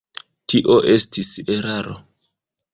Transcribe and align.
Tio 0.53 0.77
estis 0.95 1.31
eraro. 1.59 1.97